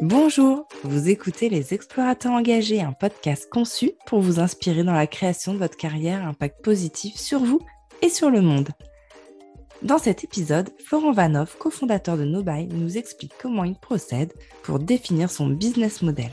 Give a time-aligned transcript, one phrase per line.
[0.00, 5.52] Bonjour, vous écoutez Les Explorateurs engagés, un podcast conçu pour vous inspirer dans la création
[5.52, 7.60] de votre carrière à impact positif sur vous
[8.02, 8.70] et sur le monde.
[9.82, 14.32] Dans cet épisode, Florent Vanov, cofondateur de Nobuy, nous explique comment il procède
[14.62, 16.30] pour définir son business model.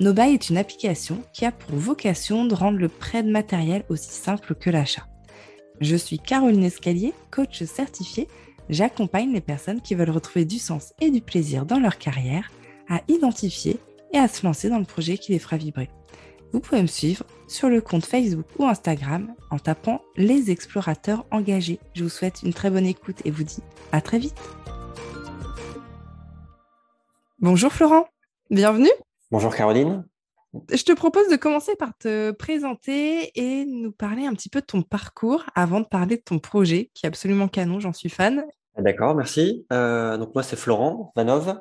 [0.00, 4.10] Nobuy est une application qui a pour vocation de rendre le prêt de matériel aussi
[4.10, 5.06] simple que l'achat.
[5.80, 8.28] Je suis Caroline Escalier, coach certifiée.
[8.68, 12.50] J'accompagne les personnes qui veulent retrouver du sens et du plaisir dans leur carrière
[12.90, 13.78] à identifier
[14.12, 15.88] et à se lancer dans le projet qui les fera vibrer.
[16.52, 21.80] Vous pouvez me suivre sur le compte Facebook ou Instagram en tapant les explorateurs engagés.
[21.94, 23.62] Je vous souhaite une très bonne écoute et vous dis
[23.92, 24.38] à très vite.
[27.38, 28.06] Bonjour Florent,
[28.50, 28.90] bienvenue.
[29.30, 30.04] Bonjour Caroline.
[30.72, 34.66] Je te propose de commencer par te présenter et nous parler un petit peu de
[34.66, 38.44] ton parcours avant de parler de ton projet qui est absolument canon, j'en suis fan.
[38.78, 39.66] D'accord, merci.
[39.72, 41.60] Euh, donc moi c'est Florent Vanov,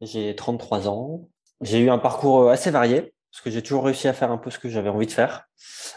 [0.00, 1.28] j'ai 33 ans.
[1.60, 4.38] J'ai eu un parcours euh, assez varié parce que j'ai toujours réussi à faire un
[4.38, 5.46] peu ce que j'avais envie de faire.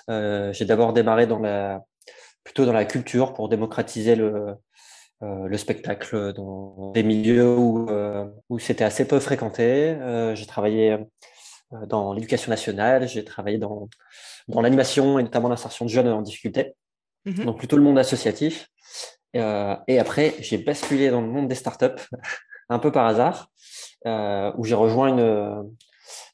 [0.09, 1.81] Euh, j'ai d'abord démarré dans la,
[2.43, 4.55] plutôt dans la culture pour démocratiser le,
[5.23, 7.89] euh, le spectacle dans des milieux où,
[8.49, 9.97] où c'était assez peu fréquenté.
[10.33, 10.97] J'ai travaillé
[11.87, 13.87] dans l'éducation nationale, j'ai travaillé dans,
[14.49, 16.75] dans l'animation et notamment l'insertion de jeunes en difficulté,
[17.25, 17.45] Mhm.
[17.45, 18.67] donc plutôt le monde associatif.
[19.35, 22.01] Euh, et après, j'ai basculé dans le monde des startups
[22.69, 23.51] un peu par hasard,
[24.05, 25.19] euh, où j'ai rejoint une,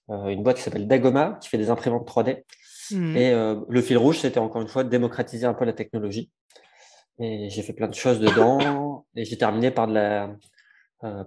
[0.09, 2.43] euh, une boîte qui s'appelle Dagoma, qui fait des imprimantes 3D.
[2.91, 3.15] Hmm.
[3.15, 6.29] Et euh, le fil rouge, c'était encore une fois de démocratiser un peu la technologie.
[7.19, 9.05] Et j'ai fait plein de choses dedans.
[9.15, 10.35] Et j'ai terminé par, de la,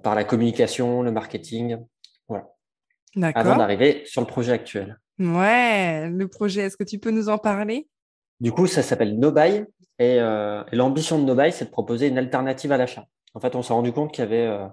[0.02, 1.78] par la communication, le marketing,
[2.28, 2.44] voilà,
[3.16, 3.56] avant D'accord.
[3.56, 4.98] d'arriver sur le projet actuel.
[5.18, 7.88] Ouais, le projet, est-ce que tu peux nous en parler?
[8.40, 9.64] Du coup, ça s'appelle Nobuy.
[9.98, 13.06] Et, euh, et l'ambition de Nobuy, c'est de proposer une alternative à l'achat.
[13.34, 14.66] En fait, on s'est rendu compte qu'il y avait, euh,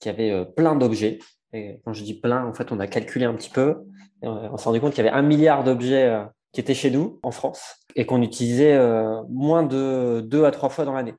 [0.00, 1.18] qu'il y avait euh, plein d'objets.
[1.52, 3.84] Et quand je dis plein, en fait, on a calculé un petit peu.
[4.22, 6.90] Et on s'est rendu compte qu'il y avait un milliard d'objets euh, qui étaient chez
[6.90, 11.14] nous, en France, et qu'on utilisait euh, moins de deux à trois fois dans l'année.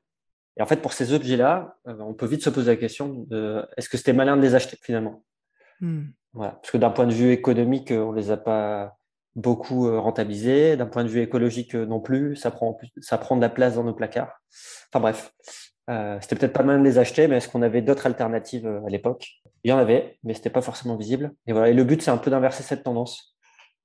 [0.58, 3.90] Et en fait, pour ces objets-là, on peut vite se poser la question de est-ce
[3.90, 5.22] que c'était malin de les acheter finalement?
[5.82, 6.04] Hmm.
[6.32, 6.52] voilà.
[6.52, 8.96] Parce que d'un point de vue économique, on les a pas
[9.36, 10.76] beaucoup euh, rentabilisés.
[10.76, 13.76] D'un point de vue écologique euh, non plus, ça prend, ça prend de la place
[13.76, 14.42] dans nos placards.
[14.90, 15.32] Enfin bref,
[15.90, 18.90] euh, c'était peut-être pas mal de les acheter, mais est-ce qu'on avait d'autres alternatives à
[18.90, 19.28] l'époque?
[19.62, 21.32] Il y en avait, mais c'était pas forcément visible.
[21.46, 21.68] Et voilà.
[21.68, 23.36] Et le but, c'est un peu d'inverser cette tendance.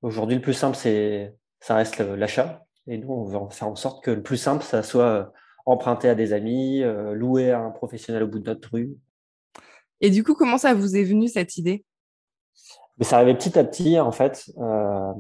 [0.01, 2.63] Aujourd'hui, le plus simple, c'est, ça reste l'achat.
[2.88, 5.31] Et nous, on veut faire en sorte que le plus simple, ça soit
[5.66, 6.83] emprunté à des amis,
[7.13, 8.95] loué à un professionnel au bout de notre rue,
[10.01, 11.85] Et du coup, comment ça vous est venu cette idée?
[13.01, 14.51] Mais ça arrivait petit à petit, en fait.
[14.59, 15.13] Euh,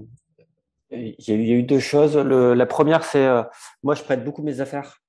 [0.91, 2.17] il, y a eu, il y a eu deux choses.
[2.17, 3.43] Le- la première, c'est euh,
[3.83, 5.01] moi, je prête beaucoup mes affaires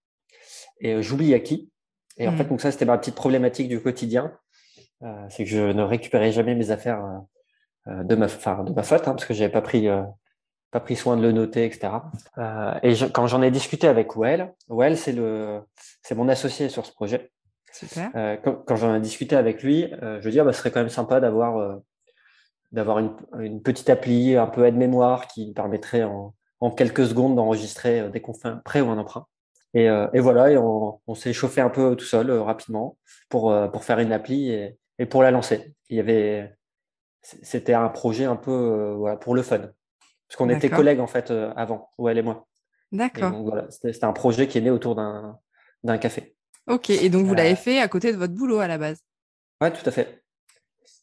[0.80, 1.70] et euh, j'oublie à qui.
[2.18, 2.38] Et en Mhm.
[2.38, 4.36] fait, donc ça, c'était ma petite problématique du quotidien.
[5.02, 8.82] Euh, c'est que je ne récupérais jamais mes affaires euh, euh, de ma, de ma
[8.82, 10.02] faute, hein, parce que j'avais pas pris, euh,
[10.70, 11.92] pas pris soin de le noter, etc.
[12.38, 15.60] Euh, et je- quand j'en ai discuté avec Well, Well, c'est le,
[16.02, 17.32] c'est mon associé sur ce projet.
[17.72, 18.10] Super.
[18.14, 20.52] Euh, quand quand j'en ai discuté avec lui, euh, je lui ai dit, ah, bah,
[20.52, 21.76] ce serait quand même sympa d'avoir euh,
[22.72, 28.00] d'avoir une, une petite appli un peu aide-mémoire qui permettrait en, en quelques secondes d'enregistrer
[28.00, 29.26] euh, dès qu'on fait un prêt ou un emprunt.
[29.74, 32.98] Et, euh, et voilà, et on, on s'est chauffé un peu tout seul euh, rapidement
[33.28, 35.74] pour, euh, pour faire une appli et, et pour la lancer.
[35.88, 36.54] Il y avait,
[37.22, 39.58] c'était un projet un peu voilà, pour le fun.
[39.58, 42.46] Parce qu'on était collègues en fait avant, où elle et moi.
[42.90, 43.32] D'accord.
[43.42, 45.38] voilà, c'était un projet qui est né autour d'un
[45.84, 46.36] d'un café.
[46.68, 46.90] Ok.
[46.90, 49.00] Et donc, vous l'avez fait à côté de votre boulot à la base?
[49.60, 50.21] Ouais, tout à fait.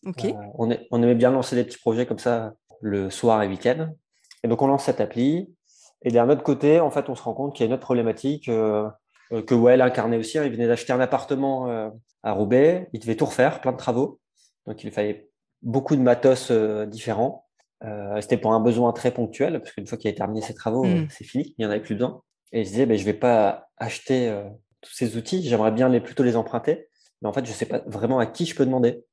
[0.05, 0.11] Euh,
[0.55, 3.89] on, est- on aimait bien lancer des petits projets comme ça le soir et week-end.
[4.43, 5.53] Et donc, on lance cette appli.
[6.03, 7.83] Et d'un autre côté, en fait, on se rend compte qu'il y a une autre
[7.83, 8.87] problématique euh,
[9.33, 10.37] euh, que Well incarnait aussi.
[10.37, 10.45] hein.
[10.45, 11.89] Il venait d'acheter un appartement euh,
[12.23, 12.87] à Roubaix.
[12.93, 14.19] Il devait tout refaire, plein de travaux.
[14.65, 15.29] Donc, il lui fallait
[15.61, 17.45] beaucoup de matos euh, différents.
[18.19, 20.87] C'était pour un besoin très ponctuel, parce qu'une fois qu'il avait terminé ses travaux, Mm.
[21.03, 21.53] euh, c'est fini.
[21.57, 22.21] Il n'y en avait plus besoin.
[22.51, 24.33] Et il se disait, ben, je vais pas acheter
[24.81, 25.43] tous ces outils.
[25.43, 26.87] J'aimerais bien les, plutôt les emprunter.
[27.21, 29.03] Mais en fait, je sais pas vraiment à qui je peux demander.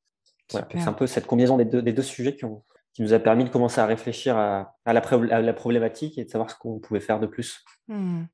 [0.52, 0.66] Voilà.
[0.70, 3.18] C'est un peu cette combinaison des deux, des deux sujets qui, ont, qui nous a
[3.18, 6.50] permis de commencer à réfléchir à, à la, pré- à la problématique et de savoir
[6.50, 7.64] ce qu'on pouvait faire de plus.
[7.88, 8.24] Hmm.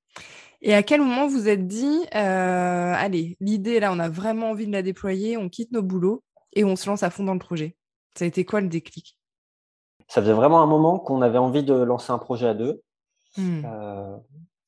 [0.61, 4.67] Et à quel moment vous êtes dit, euh, allez, l'idée là, on a vraiment envie
[4.67, 6.23] de la déployer, on quitte nos boulots
[6.53, 7.77] et on se lance à fond dans le projet?
[8.15, 9.19] Ça a été quoi le déclic?
[10.07, 12.83] Ça faisait vraiment un moment qu'on avait envie de lancer un projet à deux.
[13.39, 13.63] Hmm.
[13.65, 14.17] Euh,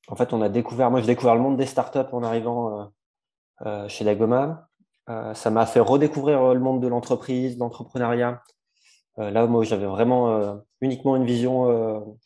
[0.08, 2.90] en fait, on a découvert, moi j'ai découvert le monde des startups en arrivant
[3.66, 4.68] euh, chez Dagoma.
[5.10, 8.42] Euh, ça m'a fait redécouvrir euh, le monde de l'entreprise, de l'entrepreneuriat.
[9.18, 12.16] Euh, là, moi, j'avais vraiment euh, uniquement une vision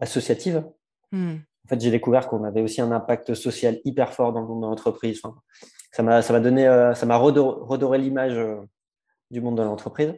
[0.00, 0.64] associative.
[1.12, 1.36] Hmm.
[1.64, 4.62] En fait, j'ai découvert qu'on avait aussi un impact social hyper fort dans le monde
[4.62, 5.20] de l'entreprise.
[5.22, 5.36] Enfin,
[5.92, 6.64] ça m'a ça m'a donné,
[6.94, 8.38] ça m'a redoré, l'image
[9.30, 10.14] du monde de l'entreprise.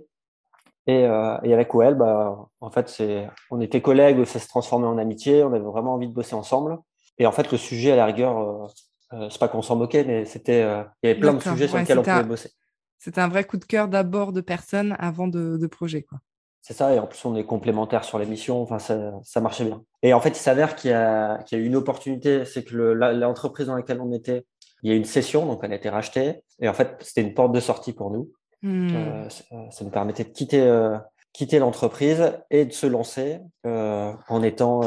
[0.88, 4.98] Et, et, avec OL, bah, en fait, c'est, on était collègues, ça s'est transformé en
[4.98, 6.78] amitié, on avait vraiment envie de bosser ensemble.
[7.18, 8.68] Et en fait, le sujet, à la rigueur,
[9.10, 10.60] c'est pas qu'on s'en moquait, mais c'était,
[11.02, 12.50] il y avait plein de sujets sur lesquels on pouvait bosser.
[12.98, 16.18] C'était un vrai coup de cœur d'abord de personnes avant de, de projet, quoi.
[16.66, 19.84] C'est ça, et en plus on est complémentaires sur l'émission, enfin ça, ça, marchait bien.
[20.02, 22.64] Et en fait, il s'avère qu'il y, a, qu'il y a eu une opportunité, c'est
[22.64, 24.44] que l'entreprise dans laquelle on était,
[24.82, 27.20] il y a eu une session, donc elle a été rachetée, et en fait c'était
[27.20, 28.32] une porte de sortie pour nous.
[28.62, 28.88] Hmm.
[28.96, 30.98] Euh, ça nous permettait de quitter, euh,
[31.32, 34.80] quitter l'entreprise et de se lancer euh, en étant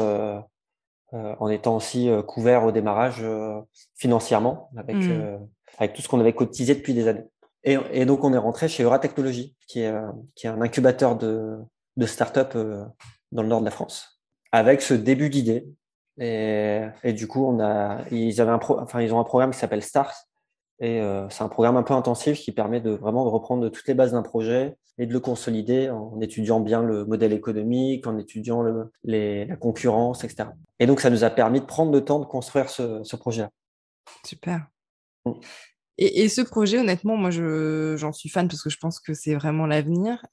[1.12, 3.24] euh, en étant aussi couvert au démarrage
[3.96, 5.38] financièrement avec hmm.
[5.78, 7.26] avec tout ce qu'on avait cotisé depuis des années.
[7.64, 9.92] Et, et, donc, on est rentré chez Eura Technologies, qui est,
[10.34, 11.58] qui est un incubateur de,
[11.96, 12.84] de start-up euh,
[13.32, 14.20] dans le nord de la France,
[14.52, 15.66] avec ce début d'idée.
[16.18, 19.52] Et, et, du coup, on a, ils, avaient un pro, enfin, ils ont un programme
[19.52, 20.14] qui s'appelle Stars.
[20.80, 23.94] Et euh, c'est un programme un peu intensif qui permet de vraiment reprendre toutes les
[23.94, 28.62] bases d'un projet et de le consolider en étudiant bien le modèle économique, en étudiant
[28.62, 30.48] le, les, la concurrence, etc.
[30.78, 33.50] Et donc, ça nous a permis de prendre le temps de construire ce, ce projet-là.
[34.24, 34.66] Super.
[35.26, 35.32] Mm.
[35.98, 39.66] Et, ce projet, honnêtement, moi, j'en suis fan parce que je pense que c'est vraiment
[39.66, 40.24] l'avenir.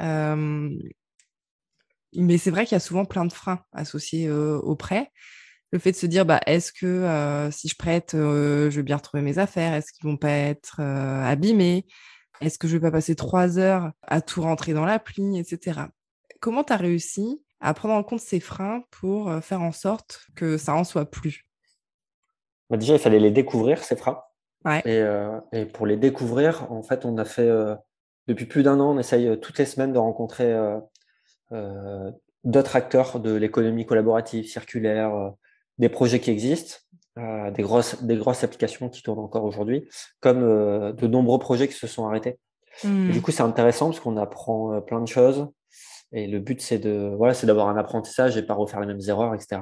[2.16, 5.12] mais c'est vrai qu'il y a souvent plein de freins associés au prêt.
[5.72, 9.22] Le fait de se dire, bah, est-ce que si je prête, je vais bien retrouver
[9.22, 9.74] mes affaires?
[9.74, 11.86] Est-ce qu'ils vont pas être abîmés?
[12.40, 15.82] Est-ce que je vais pas passer trois heures à tout rentrer dans l'appli, etc.
[16.40, 20.58] Comment tu as réussi à prendre en compte ces freins pour faire en sorte que
[20.58, 21.44] ça en soit plus?
[22.70, 24.22] Bah, Déjà, il fallait les découvrir, ces freins.
[24.66, 27.76] Et, euh, et, pour les découvrir, en fait, on a fait, euh,
[28.28, 30.54] depuis plus d'un an, on essaye euh, toutes les semaines de rencontrer
[31.54, 32.12] euh,
[32.44, 35.34] d'autres acteurs de l'économie collaborative, circulaire,
[35.78, 36.78] des projets qui existent,
[37.16, 39.90] des, grosses, des grosses applications qui tournent encore aujourd'hui,
[40.20, 42.38] comme de nombreux projets qui se sont arrêtés.
[42.84, 43.22] du mmh.
[43.22, 45.48] coup, c'est intéressant parce qu'on apprend plein de choses.
[46.12, 49.02] Et le but, c'est de, voilà, c'est d'avoir un apprentissage et pas refaire les mêmes
[49.08, 49.62] erreurs, etc.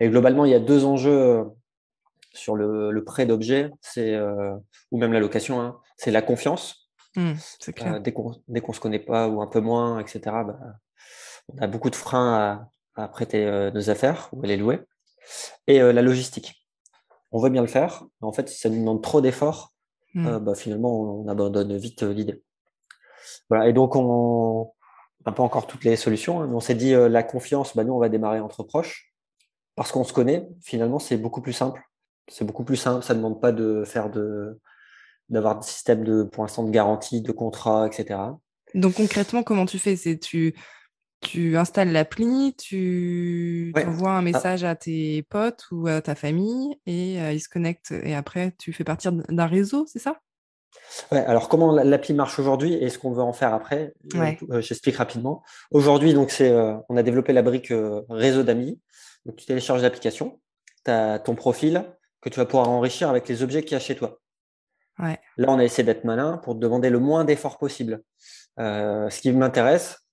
[0.00, 1.44] Et globalement, il y a deux enjeux
[2.36, 4.54] sur le, prêt d'objets, c'est euh,
[4.90, 6.90] ou même la location, hein, c'est la confiance.
[7.16, 7.32] Mmh,
[7.74, 7.94] clair.
[7.94, 10.20] Euh, dès qu'on ne se connaît pas ou un peu moins, etc.
[10.24, 10.58] Bah,
[11.48, 14.80] on a beaucoup de freins à, prêter euh, nos affaires ou à les louer.
[15.66, 16.66] Et la logistique.
[17.32, 19.74] On veut bien le faire, mais en fait, si ça nous demande trop d'efforts,
[20.14, 20.38] mmh.
[20.38, 22.42] bah, finalement, on, abandonne vite l'idée.
[23.48, 23.68] Voilà.
[23.68, 24.72] Et donc, on
[25.26, 27.94] n'a pas encore toutes les solutions, hein, mais on s'est dit la confiance, bah, nous,
[27.94, 29.12] on va démarrer entre proches
[29.74, 30.48] parce qu'on se connaît.
[30.62, 31.82] Finalement, c'est beaucoup plus simple
[32.28, 33.04] c'est beaucoup plus simple.
[33.04, 34.60] Ça ne demande pas de faire de
[35.28, 38.20] d'avoir des systèmes de, pour l'instant, de garantie, de contrat, etc.
[38.74, 39.96] Donc concrètement, comment tu fais?
[39.96, 40.54] C'est tu
[41.26, 44.22] tu installes l'appli, tu envoies un ah.
[44.22, 48.54] message à tes potes ou à ta famille et euh, ils se connectent et après
[48.58, 50.20] tu fais partir d'un réseau, c'est ça?
[51.10, 54.96] Ouais, alors comment l'appli marche aujourd'hui et ce qu'on veut en faire après, euh, j'explique
[54.96, 55.42] rapidement.
[55.70, 57.72] Aujourd'hui, donc c'est, euh, on a développé la brique
[58.08, 58.80] réseau d'amis.
[59.24, 60.40] Donc tu télécharges l'application,
[60.84, 61.84] tu as ton profil,
[62.20, 64.20] que tu vas pouvoir enrichir avec les objets qu'il y a chez toi.
[64.98, 65.16] Là,
[65.48, 68.02] on a essayé d'être malin pour te demander le moins d'efforts possible.
[68.58, 70.05] Euh, ce qui m'intéresse, euh,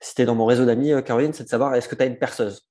[0.00, 2.02] si tu es dans mon réseau d'amis, euh, Caroline, c'est de savoir est-ce que tu
[2.02, 2.66] as une perceuse?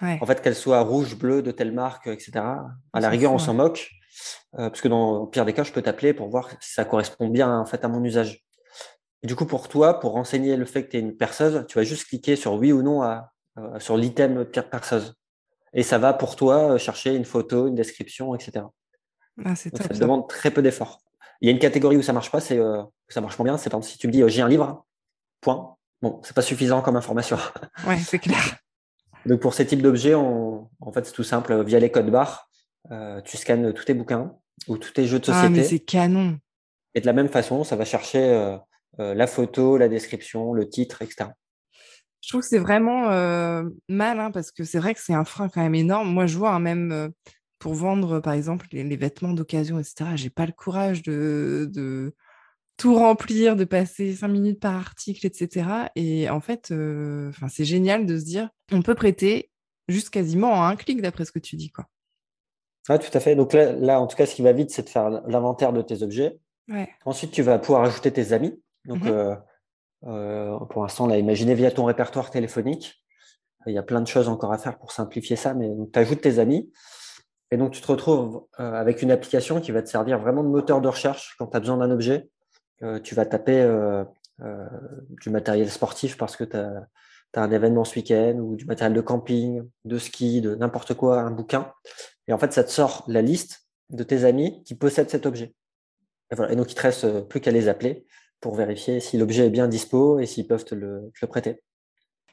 [0.00, 2.30] En fait, qu'elle soit rouge, bleue, de telle marque, etc.
[2.92, 3.90] À la rigueur, on s'en moque,
[4.52, 7.26] parce que dans le pire des cas, je peux t'appeler pour voir si ça correspond
[7.28, 8.44] bien en fait à mon usage.
[9.24, 11.78] Et du coup, pour toi, pour renseigner le fait que tu es une perceuse, tu
[11.78, 13.32] vas juste cliquer sur oui ou non à,
[13.80, 15.18] sur l'item perceuse
[15.72, 18.64] et ça va pour toi euh, chercher une photo, une description, etc.
[19.44, 21.00] Ah, ça te demande très peu d'efforts.
[21.40, 23.58] Il y a une catégorie où ça marche pas, c'est euh, ça marche moins bien.
[23.58, 24.84] C'est par exemple si tu me dis euh, j'ai un livre,
[25.40, 25.76] point.
[26.02, 27.38] Bon, c'est pas suffisant comme information.
[27.86, 28.56] Ouais, c'est clair.
[29.26, 31.64] Donc pour ces types d'objets, en fait, c'est tout simple.
[31.64, 32.48] Via les codes barres,
[33.24, 34.32] tu scannes tous tes bouquins
[34.68, 35.46] ou tous tes jeux de société.
[35.46, 36.38] Ah, mais c'est canon.
[36.94, 38.58] Et de la même façon, ça va chercher
[38.98, 41.30] la photo, la description, le titre, etc.
[42.20, 45.24] Je trouve que c'est vraiment euh, mal, hein, parce que c'est vrai que c'est un
[45.24, 46.12] frein quand même énorme.
[46.12, 47.08] Moi, je vois hein, même euh,
[47.58, 52.14] pour vendre, par exemple, les, vêtements d'occasion, etc., j'ai pas le courage de, de,
[52.78, 55.66] tout remplir, de passer cinq minutes par article, etc.
[55.96, 59.50] Et en fait, euh, c'est génial de se dire, on peut prêter
[59.88, 61.70] juste quasiment à un clic, d'après ce que tu dis.
[61.70, 61.86] Quoi.
[62.88, 63.34] Ah, tout à fait.
[63.34, 65.82] Donc là, là, en tout cas, ce qui va vite, c'est de faire l'inventaire de
[65.82, 66.38] tes objets.
[67.04, 68.62] Ensuite, tu vas pouvoir ajouter tes amis.
[68.84, 69.36] Donc, mmh
[70.06, 73.02] euh, pour l'instant, on l'a imaginé via ton répertoire téléphonique.
[73.66, 76.20] Il y a plein de choses encore à faire pour simplifier ça, mais tu ajoutes
[76.20, 76.72] tes amis.
[77.50, 80.48] Et donc, tu te retrouves euh, avec une application qui va te servir vraiment de
[80.48, 82.28] moteur de recherche quand tu as besoin d'un objet.
[82.82, 84.04] Euh, tu vas taper euh,
[84.40, 84.66] euh,
[85.20, 86.86] du matériel sportif parce que tu as,
[87.34, 91.20] as, un événement ce week-end ou du matériel de camping, de ski, de n'importe quoi,
[91.20, 91.72] un bouquin.
[92.28, 95.54] Et en fait, ça te sort la liste de tes amis qui possèdent cet objet.
[96.30, 96.52] Et, voilà.
[96.52, 98.06] et donc, il te reste plus qu'à les appeler
[98.40, 101.60] pour vérifier si l'objet est bien dispo et s'ils peuvent te le, prêter.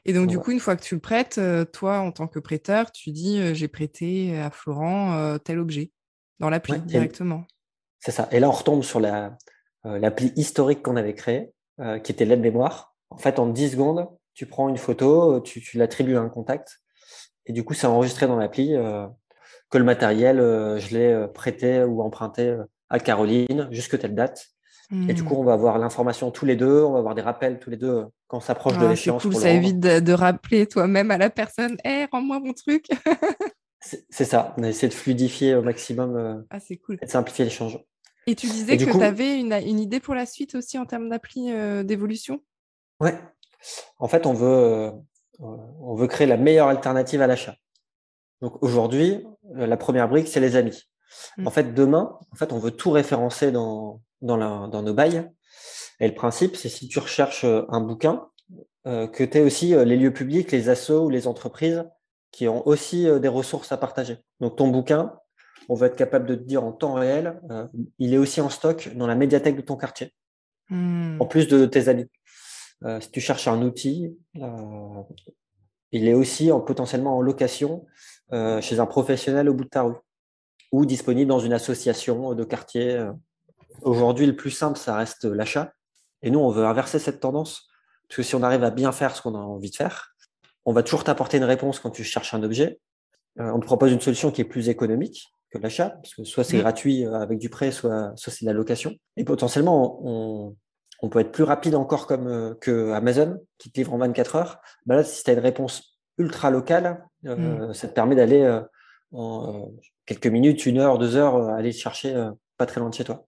[0.08, 1.42] Et donc, du coup, une fois que tu le prêtes,
[1.74, 5.92] toi, en tant que prêteur, tu dis j'ai prêté à Florent tel objet
[6.40, 7.46] dans l'appli directement.
[8.00, 8.28] C'est ça.
[8.32, 9.00] Et là, on retombe sur
[9.86, 11.52] l'appli historique qu'on avait créée,
[12.04, 12.96] qui était l'aide-mémoire.
[13.10, 16.82] En fait, en 10 secondes, tu prends une photo, tu, tu l'attribues à un contact,
[17.46, 18.76] et du coup, c'est enregistré dans l'appli
[19.70, 20.38] que le matériel,
[20.80, 22.58] je l'ai prêté ou emprunté
[22.90, 24.56] à Caroline, jusque telle date.
[24.92, 25.40] Et du coup, hmm.
[25.40, 27.90] on va avoir l'information tous les deux, on va avoir des rappels tous les deux
[27.90, 29.24] euh, quand on s'approche de ah, l'échéance.
[29.24, 32.86] C'est cool, ça évite de, rappeler toi-même à la personne Hé, hey, rends-moi mon truc
[33.82, 36.98] C'est ça, on a essayé de fluidifier au maximum euh, ah, cool.
[37.02, 37.80] et de simplifier l'échange.
[38.28, 41.10] Et tu disais que tu avais une, une, idée pour la suite aussi en termes
[41.10, 42.42] d'appli euh, d'évolution?
[43.00, 43.18] Ouais.
[44.00, 44.92] En fait, on veut,
[45.40, 47.56] on veut créer la meilleure alternative à l'achat.
[48.42, 50.84] Donc aujourd'hui, la première brique, c'est les amis.
[51.38, 51.48] Hmm.
[51.48, 55.30] En fait, demain, en fait, on veut tout référencer dans, dans, nos bails.
[56.00, 58.28] Et le principe, c'est si tu recherches euh, un bouquin,
[58.86, 61.86] euh, que tu aies aussi euh, les lieux publics, les assos ou les entreprises
[62.32, 64.18] qui ont aussi des ressources à partager.
[64.42, 65.14] Donc ton bouquin,
[65.70, 67.40] on va être capable de te dire en temps réel,
[68.00, 70.14] il est aussi en stock dans la médiathèque de ton quartier,
[70.70, 71.18] hmm.
[71.20, 72.10] en plus de tes amis.
[73.00, 74.18] si tu cherches un outil,
[75.92, 77.86] il est aussi en, potentiellement en location
[78.32, 79.96] chez un professionnel au bout de ta rue
[80.72, 83.08] ou disponible dans une association de quartier
[83.82, 85.74] Aujourd'hui, le plus simple, ça reste l'achat.
[86.22, 87.68] Et nous, on veut inverser cette tendance.
[88.08, 90.16] Parce que si on arrive à bien faire ce qu'on a envie de faire,
[90.66, 92.80] on va toujours t'apporter une réponse quand tu cherches un objet.
[93.40, 96.44] Euh, on te propose une solution qui est plus économique que l'achat, parce que soit
[96.44, 96.62] c'est mmh.
[96.62, 98.94] gratuit euh, avec du prêt, soit, soit c'est de la location.
[99.18, 100.56] Et potentiellement, on,
[101.02, 104.36] on peut être plus rapide encore comme euh, que Amazon, qui te livre en 24
[104.36, 104.62] heures.
[104.86, 107.74] Bah là, si tu as une réponse ultra locale, mmh.
[107.74, 108.62] ça te permet d'aller
[109.12, 109.70] en
[110.06, 113.28] quelques minutes, une heure, deux heures, aller chercher pas très loin de chez toi.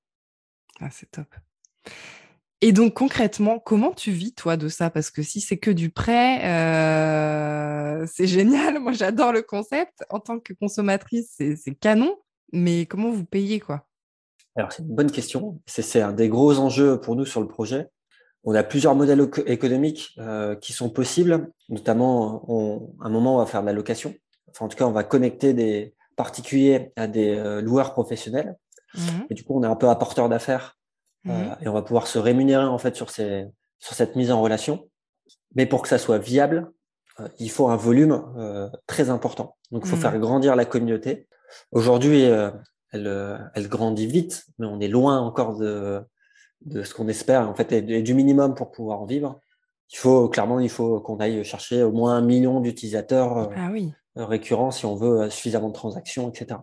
[0.79, 1.27] Ah, c'est top.
[2.62, 4.89] Et donc concrètement, comment tu vis toi de ça?
[4.89, 6.39] Parce que si c'est que du prêt,
[7.98, 8.80] euh, c'est génial.
[8.80, 10.04] Moi, j'adore le concept.
[10.10, 12.18] En tant que consommatrice, c'est canon.
[12.54, 13.86] Mais comment vous payez quoi?
[14.56, 15.62] Alors c'est une bonne question.
[15.68, 17.89] C'est un des gros enjeux pour nous sur le projet.
[18.44, 21.51] On a plusieurs modèles économiques euh, qui sont possibles.
[21.70, 24.16] Notamment, à un moment, on va faire de la location.
[24.50, 28.56] Enfin, en tout cas, on va connecter des particuliers à des euh, loueurs professionnels.
[28.96, 29.27] Mhm.
[29.30, 30.77] Et du coup, on est un peu apporteur d'affaires
[31.25, 31.58] mhm.
[31.62, 33.46] et on va pouvoir se rémunérer en fait sur, ces,
[33.80, 34.89] sur cette mise en relation.
[35.56, 36.72] Mais pour que ça soit viable,
[37.40, 39.58] il faut un volume euh, très important.
[39.72, 40.02] Donc, il faut mhm.
[40.02, 41.28] faire grandir la communauté.
[41.72, 42.24] Aujourd'hui,
[42.92, 46.02] elle, elle grandit vite, mais on est loin encore de,
[46.66, 49.40] de ce qu'on espère en fait et du minimum pour pouvoir en vivre.
[49.92, 54.72] Il faut clairement, il faut qu'on aille chercher au moins un million d'utilisateurs ah récurrents
[54.72, 56.60] si on veut suffisamment de transactions, etc.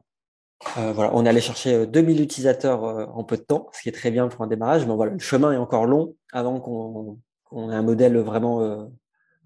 [0.79, 3.83] Euh, voilà, on est allé chercher 2000 euh, utilisateurs euh, en peu de temps, ce
[3.83, 6.61] qui est très bien pour un démarrage, mais voilà, le chemin est encore long avant
[6.61, 8.89] qu'on ait un modèle vraiment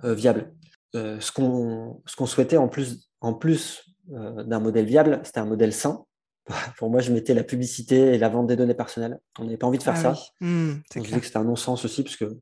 [0.03, 0.53] viable.
[0.95, 6.05] Ce qu'on souhaitait en plus, en plus d'un modèle viable, c'était un modèle sain.
[6.79, 9.19] Pour moi, je mettais la publicité et la vente des données personnelles.
[9.39, 10.23] On n'avait pas envie de faire ah ça.
[10.41, 12.39] Mmh, on disait que c'était un non-sens aussi, parce que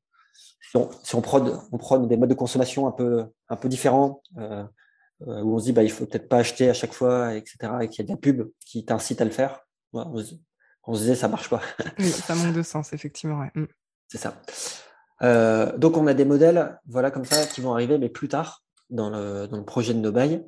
[0.70, 3.68] si on, si on, prod, on prod des modes de consommation un peu, un peu
[3.68, 4.64] différents, euh,
[5.20, 7.56] où on se dit bah il faut peut-être pas acheter à chaque fois, etc.
[7.82, 9.60] Et qu'il y a de la pub qui t'incite à le faire.
[9.92, 11.62] on, se, disait ça marche pas.
[11.98, 13.44] oui, ça manque de sens effectivement.
[13.54, 13.66] Mm.
[14.08, 14.40] C'est ça.
[15.22, 18.62] Euh, donc on a des modèles, voilà comme ça, qui vont arriver, mais plus tard
[18.90, 20.44] dans le, projet de nos bails.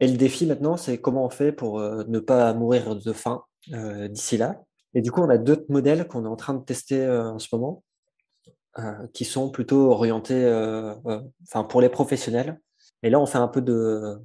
[0.00, 3.44] Et le défi maintenant, c'est comment on fait pour euh, ne pas mourir de faim
[3.66, 4.62] d'ici là.
[4.94, 7.48] Et du coup, on a d'autres modèles qu'on est en train de tester en ce
[7.52, 7.84] moment,
[9.12, 10.44] qui sont plutôt orientés,
[11.42, 12.58] enfin pour les professionnels,
[13.02, 14.18] et là, on fait un peu de,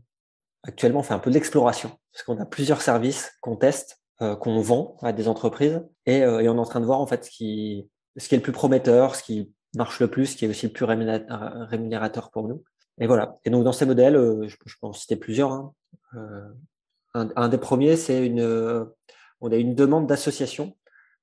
[0.63, 4.59] actuellement, on fait un peu d'exploration parce qu'on a plusieurs services qu'on teste, euh, qu'on
[4.61, 7.25] vend à des entreprises et, euh, et, on est en train de voir en fait
[7.25, 10.47] ce qui, ce qui est le plus prometteur, ce qui marche le plus, qui est
[10.47, 12.63] aussi le plus rémunérateur pour nous.
[12.99, 13.37] Et voilà.
[13.45, 15.51] Et donc dans ces modèles, euh, je, je, peux en citer plusieurs.
[15.51, 15.73] Hein.
[16.15, 16.49] Euh,
[17.13, 18.41] un, un, des premiers, c'est une,
[19.41, 20.75] on a une demande d'association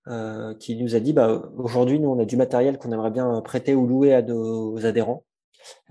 [0.08, 3.40] euh, qui nous a dit, bah, aujourd'hui, nous, on a du matériel qu'on aimerait bien
[3.40, 5.24] prêter ou louer à nos adhérents,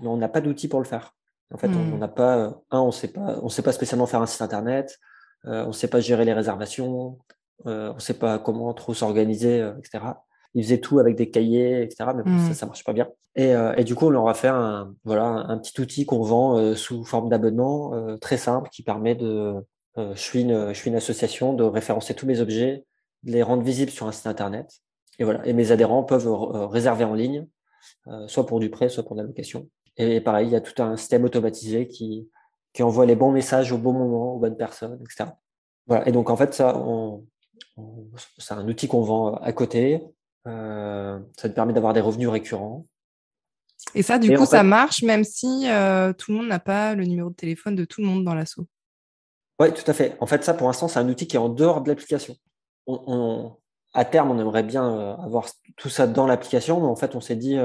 [0.00, 1.14] mais on n'a pas d'outils pour le faire.
[1.52, 1.98] En fait, on hmm.
[1.98, 4.98] n'a pas, un, on sait pas, on sait pas spécialement faire un site internet,
[5.46, 7.18] euh, on sait pas gérer les réservations,
[7.66, 10.04] euh, on sait pas comment trop s'organiser, euh, etc.
[10.54, 12.10] Ils faisaient tout avec des cahiers, etc.
[12.14, 12.54] Mais bon, ça, hmm.
[12.54, 13.08] ça marche pas bien.
[13.34, 16.22] Et, euh, et, du coup, on leur a fait un, voilà, un petit outil qu'on
[16.22, 19.54] vend euh, sous forme d'abonnement, euh, très simple, qui permet de,
[19.96, 22.84] je suis une, je suis une association, de référencer tous mes objets,
[23.22, 24.70] de les rendre visibles sur un site internet.
[25.18, 25.46] Et voilà.
[25.46, 26.28] Et mes adhérents peuvent
[26.70, 27.46] réserver en ligne,
[28.26, 29.68] soit pour du prêt, soit pour de la location.
[29.98, 32.28] Et pareil, il y a tout un système automatisé qui,
[32.72, 35.30] qui envoie les bons messages au bon moment, aux bonnes personnes, etc.
[35.86, 36.08] Voilà.
[36.08, 37.24] Et donc, en fait, ça, on,
[38.38, 40.02] c'est un outil qu'on vend à côté.
[40.44, 42.86] Ça te permet d'avoir des revenus récurrents.
[43.94, 45.66] Et ça, du coup, ça marche même si
[46.18, 48.66] tout le monde n'a pas le numéro de téléphone de tout le monde dans l'assaut.
[49.60, 50.16] Oui, tout à fait.
[50.20, 52.36] En fait, ça, pour l'instant, c'est un outil qui est en dehors de l'application.
[53.94, 55.46] à terme, on aimerait bien avoir
[55.76, 57.58] tout ça dans l'application, mais en fait, on s'est dit,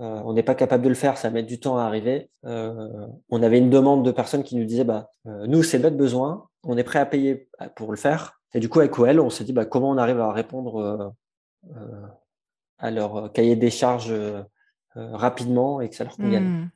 [0.00, 2.28] euh, on n'est pas capable de le faire, ça met du temps à arriver.
[2.44, 5.96] Euh, on avait une demande de personnes qui nous disaient bah, euh, nous, c'est notre
[5.96, 8.38] besoin, on est prêt à payer pour le faire.
[8.52, 11.14] Et du coup, avec OL, on s'est dit bah, comment on arrive à répondre
[12.78, 14.14] à leur cahier des charges
[14.94, 16.70] rapidement et que ça leur convienne.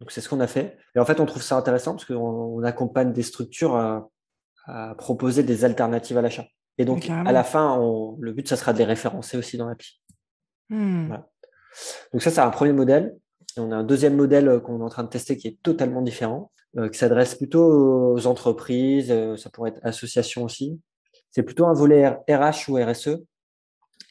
[0.00, 0.78] Donc, c'est ce qu'on a fait.
[0.94, 4.08] Et en fait, on trouve ça intéressant parce qu'on accompagne des structures à,
[4.98, 6.46] proposer des alternatives à l'achat.
[6.78, 7.78] Et donc, à la fin,
[8.18, 10.00] le but, ça sera de les référencer aussi dans l'appli.
[10.68, 11.08] Hmm.
[11.08, 11.28] Voilà.
[12.12, 13.16] Donc ça, c'est un premier modèle.
[13.56, 15.62] Et on a un deuxième modèle euh, qu'on est en train de tester qui est
[15.62, 20.80] totalement différent, euh, qui s'adresse plutôt aux entreprises, euh, ça pourrait être associations aussi.
[21.30, 23.22] C'est plutôt un volet RH ou RSE.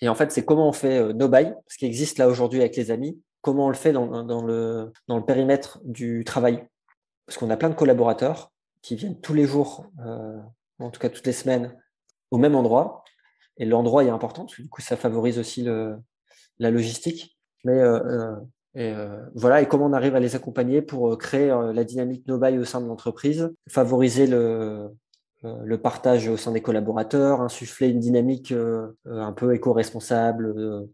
[0.01, 2.75] Et en fait, c'est comment on fait no buy, ce qui existe là aujourd'hui avec
[2.75, 4.05] les amis, comment on le fait dans,
[4.45, 6.65] le, dans le périmètre du travail.
[7.25, 9.85] Parce qu'on a plein de collaborateurs qui viennent tous les jours,
[10.79, 11.75] en tout cas toutes les semaines,
[12.31, 13.03] au même endroit.
[13.57, 17.37] Et l'endroit est important, parce que du coup, ça favorise aussi la logistique.
[17.65, 18.35] Mais euh, euh,
[18.75, 22.37] et, euh, voilà, et comment on arrive à les accompagner pour créer la dynamique no
[22.37, 24.89] buy au sein de l'entreprise, favoriser le,
[25.43, 28.53] le partage au sein des collaborateurs, insuffler une dynamique
[29.05, 30.87] un peu éco-responsable,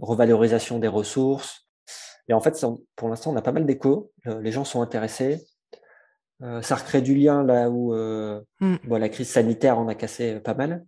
[0.00, 1.66] revalorisation des ressources.
[2.28, 2.64] Et en fait,
[2.96, 4.12] pour l'instant, on a pas mal d'échos.
[4.26, 5.42] les gens sont intéressés.
[6.60, 8.76] ça recrée du lien là où mm.
[8.84, 10.84] bon, la crise sanitaire en a cassé pas mal.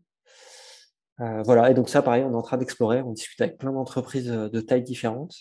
[1.20, 3.72] Euh, voilà, et donc ça, pareil, on est en train d'explorer, on discute avec plein
[3.72, 5.34] d'entreprises euh, de tailles différentes,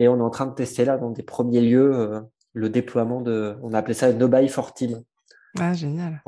[0.00, 2.20] et on est en train de tester là, dans des premiers lieux, euh,
[2.54, 5.02] le déploiement de, on a appelé ça No Buy for Team.
[5.58, 6.22] Ah, génial.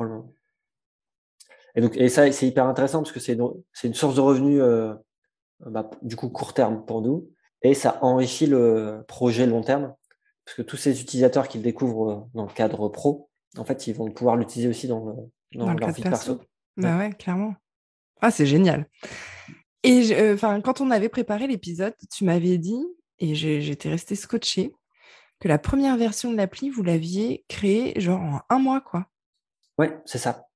[1.75, 4.61] Et donc, et ça, c'est hyper intéressant parce que c'est une source de revenus,
[5.65, 7.29] bah, du coup, court terme pour nous,
[7.61, 9.93] et ça enrichit le projet long terme,
[10.45, 13.93] parce que tous ces utilisateurs qui le découvrent dans le cadre pro, en fait, ils
[13.93, 16.39] vont pouvoir l'utiliser aussi dans, dans, leur vie perso.
[16.77, 17.55] Bah ouais, clairement.
[18.21, 18.87] Ah, c'est génial.
[19.83, 22.83] Et euh, enfin, quand on avait préparé l'épisode, tu m'avais dit,
[23.19, 24.73] et j'étais restée scotchée,
[25.39, 29.07] que la première version de l'appli, vous l'aviez créée genre en un mois, quoi.
[29.77, 30.47] Ouais, c'est ça.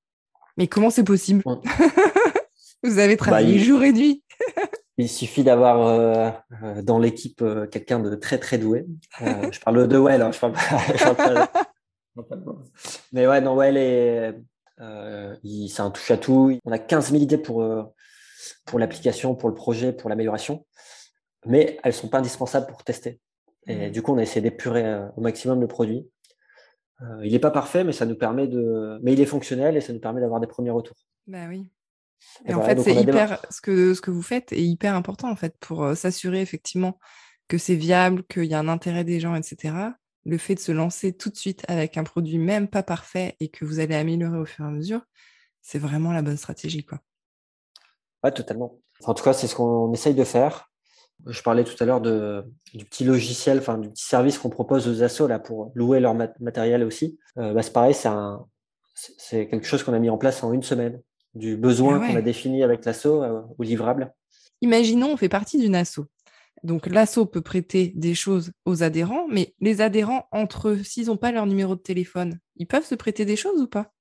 [0.58, 1.44] Mais comment c'est possible
[2.84, 4.24] Vous avez travaillé bah, jour et nuit.
[4.98, 6.32] il suffit d'avoir euh,
[6.64, 8.86] euh, dans l'équipe quelqu'un de très très doué.
[9.20, 11.48] je parle de Well, hein, je parle,
[13.12, 14.34] Mais ouais, non, Well est
[14.82, 15.36] euh,
[15.70, 16.58] c'est un touche à tout.
[16.66, 17.84] On a 15 000 idées pour, euh,
[18.66, 20.66] pour l'application, pour le projet, pour l'amélioration,
[21.46, 23.20] mais elles sont pas indispensables pour tester.
[23.68, 23.92] Et mmh.
[23.92, 26.10] du coup, on a essayé d'épurer euh, au maximum le produit.
[27.24, 29.94] Il n'est pas parfait, mais ça nous permet de, mais il est fonctionnel et ça
[29.94, 30.98] nous permet d'avoir des premiers retours.
[31.28, 31.68] Bah oui.
[32.46, 35.36] Et, en fait, c'est hyper ce que ce que vous faites est hyper important en
[35.36, 37.00] fait pour s'assurer effectivement
[37.48, 39.92] que c'est viable, qu'il y a un intérêt des gens, etc
[40.26, 43.50] le fait de se lancer tout de suite avec un produit même pas parfait et
[43.50, 45.02] que vous allez améliorer au fur et à mesure,
[45.62, 46.86] c'est vraiment la bonne stratégie.
[46.86, 47.00] Quoi.
[48.24, 48.80] Ouais, totalement.
[49.04, 50.71] en tout cas, c'est ce qu'on essaye de faire.
[51.28, 55.04] Je parlais tout à l'heure du petit logiciel, enfin du petit service qu'on propose aux
[55.04, 57.18] assos là pour louer leur matériel aussi.
[57.38, 57.96] Euh, bah, c'est pareil,
[58.96, 61.02] c'est quelque chose qu'on a mis en place en une semaine,
[61.34, 64.14] du besoin ah qu'on a défini avec l'asso euh, au livrable.
[64.62, 66.02] Imaginons, on fait partie d'une asso.
[66.64, 71.18] Donc l'asso peut prêter des choses aux adhérents, mais les adhérents entre eux, s'ils n'ont
[71.18, 73.92] pas leur numéro de téléphone, ils peuvent se prêter des choses ou pas?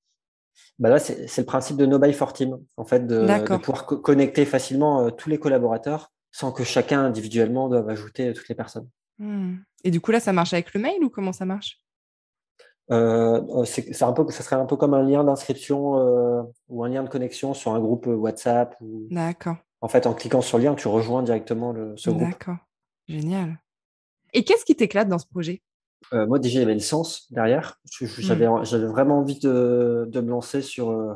[0.78, 4.44] Bah là, c'est le principe de No Buy for Team, en fait, de, pouvoir connecter
[4.44, 8.88] facilement euh, tous les collaborateurs sans que chacun individuellement doive ajouter euh, toutes les personnes.
[9.18, 9.56] Hmm.
[9.84, 11.80] Et du coup, là, ça marche avec le mail ou comment ça marche?
[12.90, 17.04] Euh, c'est un peu, ça serait un peu comme un lien d'inscription ou un lien
[17.04, 18.76] de connexion sur un groupe WhatsApp.
[19.10, 22.22] D'accord en fait, en cliquant sur le lien, tu rejoins directement le, ce groupe.
[22.22, 22.58] D'accord,
[23.08, 23.58] génial.
[24.32, 25.62] Et qu'est-ce qui t'éclate dans ce projet?
[26.12, 27.80] Euh, Moi, déjà, il y avait le sens derrière.
[28.00, 28.06] Hmm.
[28.06, 31.14] J'avais vraiment envie de, de, me lancer sur, euh,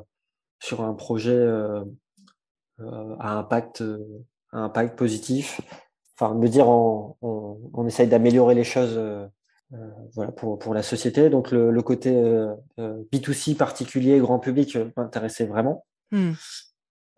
[0.60, 1.84] sur un projet euh,
[2.78, 3.84] à, impact,
[4.54, 5.60] à impact positif.
[6.18, 8.98] Enfin, me dire, on, on, on essaye d'améliorer les choses
[10.14, 11.28] voilà, pour, pour la société.
[11.28, 12.12] Donc, le, le côté
[12.78, 15.84] B2C particulier, grand public, m'intéressait vraiment.
[16.12, 16.32] Hmm.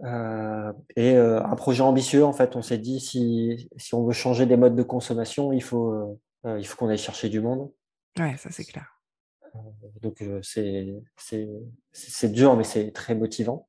[0.04, 4.12] Euh, et euh, un projet ambitieux, en fait, on s'est dit si, si on veut
[4.12, 7.72] changer des modes de consommation, il faut, euh, il faut qu'on aille chercher du monde.
[8.18, 9.00] Ouais, ça c'est clair.
[10.02, 10.22] donc
[10.52, 13.68] c'est dur, mais c'est très motivant.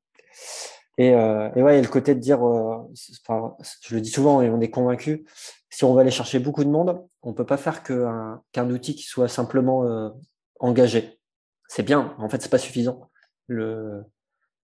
[0.97, 4.71] Et, et ouais, a le côté de dire, je le dis souvent et on est
[4.71, 5.25] convaincu,
[5.69, 9.03] si on veut aller chercher beaucoup de monde, on peut pas faire qu'un outil qui
[9.03, 10.11] soit simplement
[10.59, 11.19] engagé.
[11.67, 13.09] C'est bien, en fait, c'est pas suffisant.
[13.47, 14.03] Le,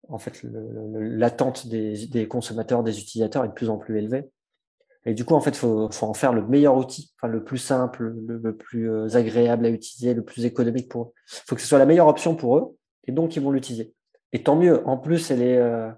[0.08, 4.28] en fait, l'attente des, consommateurs, des utilisateurs est de plus en plus élevée.
[5.04, 7.58] Et du coup, en fait, il faut, en faire le meilleur outil, enfin, le plus
[7.58, 11.12] simple, le, plus euh, agréable à utiliser, le plus économique pour eux.
[11.32, 13.94] Il faut que ce soit la meilleure option pour eux, et donc ils vont l'utiliser.
[14.32, 14.86] Et tant mieux.
[14.86, 15.90] En plus, elle est, euh,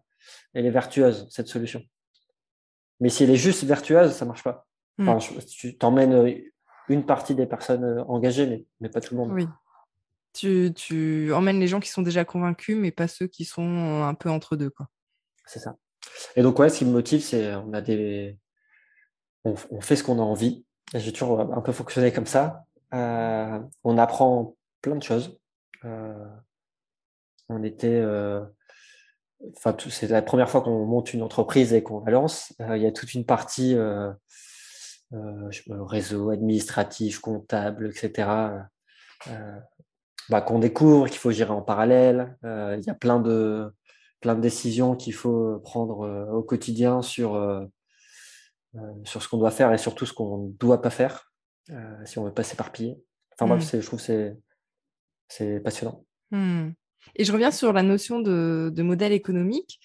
[0.54, 1.82] elle est vertueuse, cette solution.
[3.00, 4.66] Mais si elle est juste vertueuse, ça marche pas.
[4.98, 6.34] Enfin, tu t'emmènes euh,
[6.88, 9.32] une partie des personnes engagées, mais, mais pas tout le monde.
[9.32, 9.46] Oui.
[10.32, 14.14] Tu, tu, emmènes les gens qui sont déjà convaincus, mais pas ceux qui sont un
[14.14, 14.70] peu entre deux.
[15.46, 15.76] C'est ça.
[16.36, 18.38] Et donc, ouais, ce qui me motive, c'est on a des.
[19.44, 20.66] On, fait ce qu'on a envie.
[20.94, 22.64] J'ai toujours un peu fonctionné comme ça.
[22.92, 25.38] Euh, on apprend plein de choses.
[25.84, 26.26] Euh,
[27.48, 27.88] on était.
[27.88, 28.44] Euh,
[29.56, 32.52] enfin, c'est la première fois qu'on monte une entreprise et qu'on la lance.
[32.58, 33.76] Il y a toute une partie
[35.12, 38.26] réseau administratif, comptable, etc.
[40.30, 42.36] Bah, qu'on découvre, qu'il faut gérer en parallèle.
[42.44, 43.74] Euh, il y a plein de,
[44.20, 47.66] plein de décisions qu'il faut prendre euh, au quotidien sur, euh,
[49.02, 51.26] sur ce qu'on doit faire et surtout ce qu'on ne doit pas faire
[52.04, 53.00] si on ne veut pas s'éparpiller.
[53.32, 53.80] Enfin, bref, mmh.
[53.80, 54.34] je trouve que
[55.28, 56.04] c'est passionnant.
[56.32, 56.70] Mmh.
[57.16, 59.80] Et je reviens sur la notion de, de modèle économique.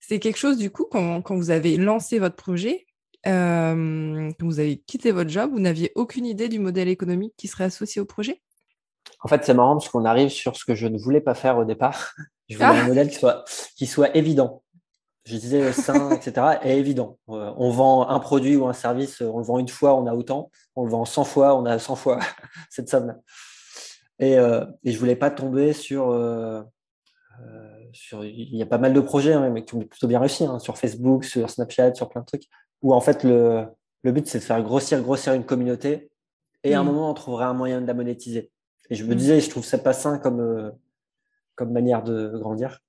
[0.00, 2.86] C'est quelque chose, du coup, quand, quand, vous avez lancé votre projet,
[3.24, 7.64] quand vous avez quitté votre job, vous n'aviez aucune idée du modèle économique qui serait
[7.64, 8.40] associé au projet?
[9.22, 11.58] En fait, c'est marrant parce qu'on arrive sur ce que je ne voulais pas faire
[11.58, 12.14] au départ.
[12.48, 12.88] Je voulais un ah.
[12.88, 13.44] modèle qui soit,
[13.76, 14.64] qui soit évident.
[15.24, 16.58] Je disais sain, etc.
[16.64, 17.16] et évident.
[17.28, 20.14] Euh, on vend un produit ou un service, on le vend une fois, on a
[20.14, 20.50] autant.
[20.74, 22.18] On le vend 100 fois, on a 100 fois
[22.70, 23.14] cette somme-là.
[24.20, 26.62] Et, euh, et je voulais pas tomber sur, euh,
[27.92, 28.24] sur.
[28.24, 30.58] Il y a pas mal de projets hein, mais qui ont plutôt bien réussi hein,
[30.58, 32.44] sur Facebook, sur Snapchat, sur plein de trucs.
[32.82, 33.64] Où en fait, le,
[34.02, 36.10] le but, c'est de faire grossir, grossir une communauté.
[36.62, 36.86] Et à un mmh.
[36.86, 38.50] moment, on trouverait un moyen de la monétiser.
[38.90, 39.16] Et je me mm.
[39.16, 40.70] disais, je trouve ça pas sain comme, euh,
[41.54, 42.80] comme manière de grandir.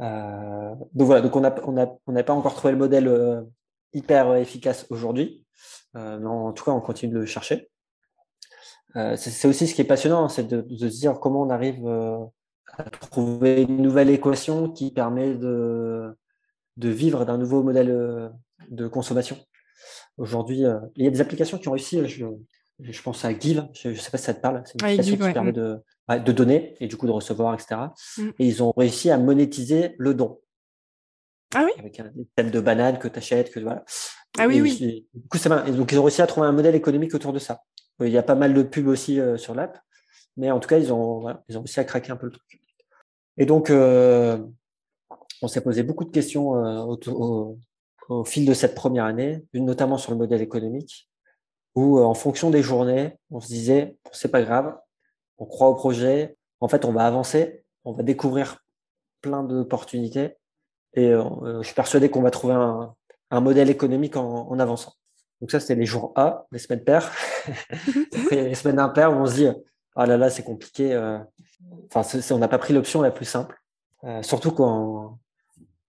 [0.00, 3.42] Euh, donc voilà, donc on n'a on a, on pas encore trouvé le modèle euh,
[3.92, 5.44] hyper efficace aujourd'hui.
[5.94, 7.70] mais en tout cas, on continue de le chercher.
[9.16, 13.62] C'est aussi ce qui est passionnant, c'est de, se dire comment on arrive à trouver
[13.62, 16.16] une nouvelle équation qui permet de,
[16.76, 18.32] de vivre d'un nouveau modèle
[18.68, 19.36] de consommation.
[20.18, 20.64] Aujourd'hui,
[20.96, 22.06] il y a des applications qui ont réussi.
[22.06, 22.26] Je,
[22.82, 25.16] je pense à Give, je ne sais pas si ça te parle, c'est une application
[25.16, 27.80] qui permet de, de, donner et du coup de recevoir, etc.
[28.18, 28.28] Mm.
[28.38, 30.40] Et ils ont réussi à monétiser le don.
[31.54, 33.84] Ah oui Avec un thème de banane que tu achètes, que voilà.
[34.38, 35.06] Ah oui, oui.
[35.12, 37.40] du coup, ça et donc ils ont réussi à trouver un modèle économique autour de
[37.40, 37.62] ça.
[38.00, 39.78] Il y a pas mal de pubs aussi euh, sur l'app,
[40.36, 42.60] mais en tout cas, ils ont, ils ont réussi à craquer un peu le truc.
[43.36, 44.38] Et donc, euh,
[45.42, 47.58] on s'est posé beaucoup de questions euh, au,
[48.08, 51.10] au, fil de cette première année, notamment sur le modèle économique
[51.74, 54.76] où euh, en fonction des journées, on se disait, c'est pas grave,
[55.38, 58.58] on croit au projet, en fait, on va avancer, on va découvrir
[59.20, 60.36] plein d'opportunités
[60.94, 62.94] et euh, je suis persuadé qu'on va trouver un,
[63.30, 64.92] un modèle économique en, en, avançant.
[65.40, 67.10] Donc ça, c'était les jours A, les semaines paires.
[68.30, 69.48] les semaines impaires où on se dit,
[69.96, 70.94] ah là là, c'est compliqué.
[71.94, 73.58] Enfin, on n'a pas pris l'option la plus simple.
[74.22, 75.18] surtout quand,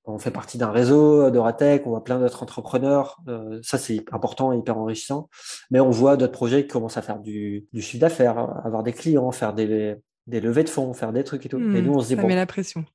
[0.05, 3.21] on fait partie d'un réseau de Ratec, on voit plein d'autres entrepreneurs.
[3.27, 5.29] Euh, ça, c'est important et hyper enrichissant.
[5.69, 9.31] Mais on voit d'autres projets qui commencent à faire du, chiffre d'affaires, avoir des clients,
[9.31, 9.95] faire des,
[10.27, 11.59] levées de fonds, faire des trucs et tout.
[11.59, 12.85] et mmh, nous, on se dit, ça met la pression.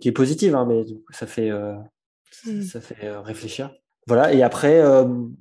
[0.00, 1.74] qui est positive, hein, mais ça fait, euh,
[2.46, 2.62] mmh.
[2.62, 3.70] ça fait euh, réfléchir.
[4.06, 4.32] Voilà.
[4.32, 4.82] Et après,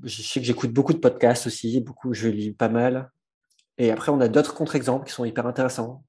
[0.03, 3.11] je sais que j'écoute beaucoup de podcasts aussi, beaucoup, je lis pas mal.
[3.77, 6.03] Et après, on a d'autres contre-exemples qui sont hyper intéressants.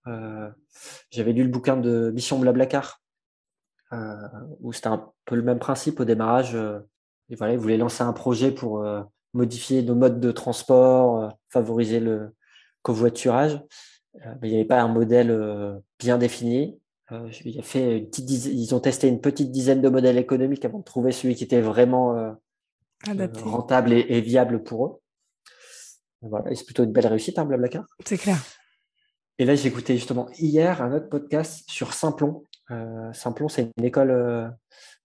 [1.10, 3.02] J'avais lu le bouquin de Mission Blablacar
[3.92, 4.14] euh,
[4.60, 6.54] où c'était un peu le même principe au démarrage.
[6.54, 6.78] Euh,
[7.28, 9.02] et voilà, ils voulaient lancer un projet pour euh,
[9.34, 12.34] modifier nos modes de transport, favoriser le
[12.80, 13.60] covoiturage.
[14.40, 16.78] mais il n'y avait pas un modèle bien défini.
[17.44, 20.78] Il a fait une petite ils ont testé une petite dizaine de modèles économiques avant
[20.78, 22.36] de trouver celui qui était vraiment
[23.42, 25.00] rentable et, viable pour eux.
[26.22, 27.84] Voilà, c'est plutôt une belle réussite, hein, Blablacar.
[28.04, 28.38] C'est clair.
[29.38, 33.84] Et là, j'ai écouté justement hier un autre podcast sur Simplon, euh, Simplon, c'est une
[33.84, 34.48] école, euh,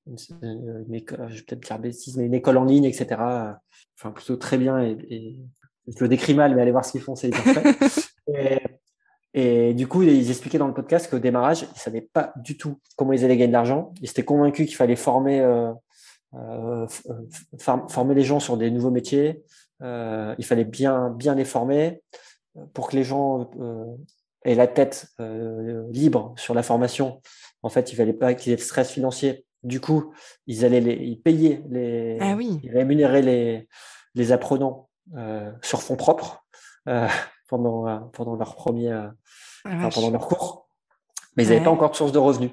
[0.06, 3.16] une, école, je vais peut-être dire bêtise, mais une école en ligne, etc.
[3.98, 4.80] Enfin, plutôt très bien.
[4.80, 5.38] Et,
[5.88, 7.30] je le décris mal, mais allez voir ce qu'ils font, c'est
[8.28, 8.60] et,
[9.40, 12.58] et du coup, ils expliquaient dans le podcast qu'au démarrage, ils ne savaient pas du
[12.58, 13.94] tout comment ils allaient gagner de l'argent.
[14.02, 16.88] Ils étaient convaincus qu'il fallait former, euh,
[17.88, 19.44] former les gens sur des nouveaux métiers.
[19.82, 22.02] il fallait bien, bien les former
[22.74, 23.50] pour que les gens
[24.44, 25.08] aient la tête
[25.92, 27.22] libre sur la formation
[27.64, 29.46] en fait, il fallait pas qu'ils aient de stress financier.
[29.64, 30.14] Du coup,
[30.46, 32.60] ils allaient les, ils payaient les, ah oui.
[32.64, 33.68] ils rémunéraient les,
[34.16, 36.46] les apprenants euh, sur fonds propres
[36.88, 37.08] euh,
[37.48, 38.92] pendant, euh, pendant leur premier,
[39.66, 40.70] ah, pendant leur cours.
[41.36, 42.52] Mais ils n'avaient pas encore de source de revenus.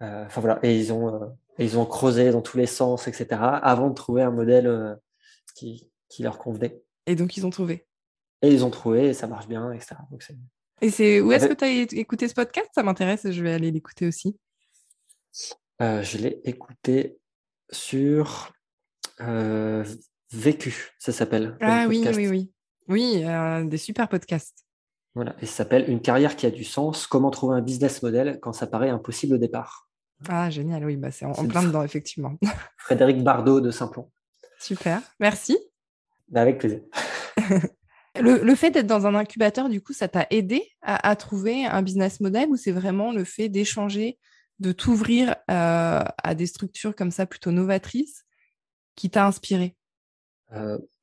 [0.00, 3.94] Enfin voilà, et ils ont, ils ont creusé dans tous les sens, etc., avant de
[3.94, 4.98] trouver un modèle
[5.54, 6.82] qui, qui leur convenait.
[7.06, 7.86] Et donc ils ont trouvé.
[8.42, 9.96] Et ils ont trouvé, et ça marche bien, etc.
[10.10, 10.22] Donc,
[10.80, 12.68] et c'est où est-ce que tu as écouté ce podcast?
[12.74, 14.38] Ça m'intéresse, je vais aller l'écouter aussi.
[15.80, 17.18] Euh, je l'ai écouté
[17.70, 18.52] sur
[19.20, 19.84] euh,
[20.32, 21.56] Vécu, ça s'appelle.
[21.60, 22.52] Ah oui, oui, oui.
[22.88, 24.64] Oui, euh, des super podcasts.
[25.14, 28.38] Voilà, et ça s'appelle Une carrière qui a du sens, comment trouver un business model
[28.40, 29.88] quand ça paraît impossible au départ.
[30.28, 32.34] Ah, génial, oui, bah, c'est en, plein dedans, effectivement.
[32.76, 34.10] Frédéric Bardot de Simplon.
[34.58, 35.56] Super, merci.
[36.28, 36.80] Bah, avec plaisir.
[38.20, 42.20] Le, fait d'être dans un incubateur, du coup, ça t'a aidé à, trouver un business
[42.20, 44.18] model ou c'est vraiment le fait d'échanger,
[44.60, 48.24] de t'ouvrir euh, à des structures comme ça plutôt novatrices
[48.94, 49.76] qui t'a inspiré?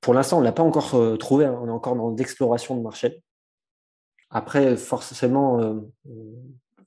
[0.01, 1.45] Pour l'instant, on ne l'a pas encore euh, trouvé.
[1.45, 1.57] Hein.
[1.61, 3.21] On est encore dans l'exploration de marché.
[4.29, 5.57] Après, forcément,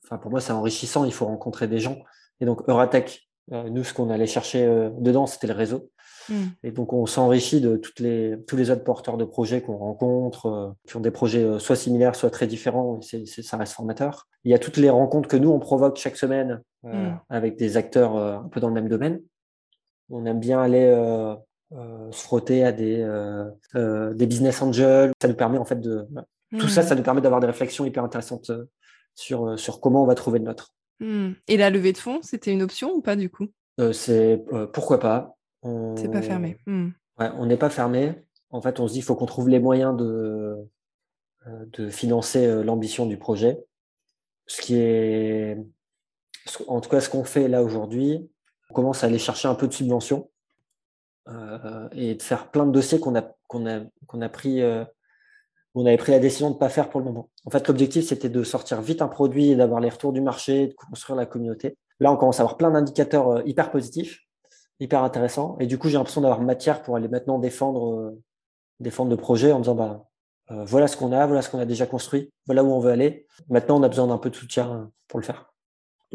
[0.03, 1.05] enfin pour moi, c'est enrichissant.
[1.05, 1.99] Il faut rencontrer des gens.
[2.41, 4.67] Et donc, Euratech, nous, ce qu'on allait chercher
[4.99, 5.91] dedans, c'était le réseau.
[6.29, 6.47] Hmm.
[6.63, 10.47] Et donc, on s'enrichit de toutes les, tous les autres porteurs de projets qu'on rencontre,
[10.47, 12.99] euh, qui ont des projets euh, soit similaires, soit très différents.
[13.13, 14.29] Et ça reste formateur.
[14.45, 17.21] Il y a toutes les rencontres que nous, on provoque chaque semaine euh, hmm.
[17.29, 19.21] avec des acteurs un peu dans le même domaine.
[20.11, 20.91] On aime bien aller
[21.71, 23.05] se frotter à des,
[23.75, 25.13] des business angels.
[25.21, 26.07] Ça nous permet, en fait, de.
[26.59, 28.51] Tout ça, ça nous permet d'avoir des réflexions hyper intéressantes
[29.15, 30.75] sur, sur comment on va trouver le nôtre.
[31.01, 33.49] Et la levée de fonds, c'était une option ou pas du coup?
[33.93, 34.41] C'est
[34.73, 35.37] pourquoi pas?
[35.97, 36.59] C'est pas fermé.
[36.67, 36.91] Hmm.
[37.19, 38.15] on n'est pas fermé.
[38.51, 40.57] En fait, on se dit qu'il faut qu'on trouve les moyens de,
[41.47, 43.59] euh, de financer euh, l'ambition du projet.
[44.47, 45.59] Ce qui est,
[46.69, 48.31] en tout cas, ce qu'on fait là aujourd'hui,
[48.71, 50.31] on commence à aller chercher un peu de subventions
[51.29, 54.63] euh, et de faire plein de dossiers qu'on a, qu'on a, qu'on a pris.
[55.75, 57.31] on avait pris la décision de ne pas faire pour le moment.
[57.45, 60.69] En fait, l'objectif, c'était de sortir vite un produit et d'avoir les retours du marché,
[60.69, 61.77] de construire la communauté.
[62.01, 64.25] Là, on commence à avoir plein d'indicateurs hyper positifs
[64.81, 65.57] hyper intéressant.
[65.61, 68.23] Et du coup, j'ai l'impression d'avoir matière pour aller maintenant défendre, euh,
[68.81, 70.05] défendre le projet en disant bah,
[70.51, 72.91] euh, voilà ce qu'on a, voilà ce qu'on a déjà construit, voilà où on veut
[72.91, 73.27] aller.
[73.49, 75.54] Maintenant, on a besoin d'un peu de soutien pour le faire.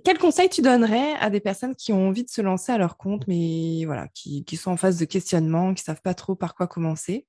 [0.04, 2.98] Quel conseil tu donnerais à des personnes qui ont envie de se lancer à leur
[2.98, 6.56] compte, mais voilà, qui, qui sont en phase de questionnement, qui savent pas trop par
[6.56, 7.26] quoi commencer?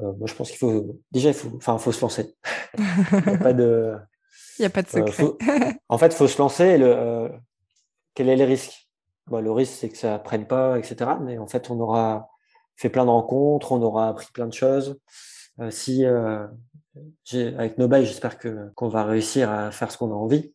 [0.00, 2.34] Euh, Moi, je pense qu'il faut déjà, il faut, enfin, faut se lancer.
[2.78, 3.96] il n'y a pas de.
[4.58, 5.24] Il n'y a pas de secret.
[5.88, 6.78] En fait, il faut se lancer.
[6.78, 7.30] Le...
[8.14, 8.88] Quel est le risque?
[9.30, 11.12] Bah, le risque, c'est que ça prenne pas, etc.
[11.20, 12.28] Mais en fait, on aura
[12.76, 14.98] fait plein de rencontres, on aura appris plein de choses.
[15.60, 16.46] Euh, si euh,
[17.32, 20.52] avec Nobel, j'espère que qu'on va réussir à faire ce qu'on a envie.